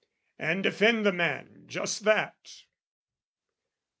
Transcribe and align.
and 0.39 0.63
defend 0.63 1.05
the 1.05 1.11
man, 1.11 1.63
just 1.67 2.05
that. 2.05 2.63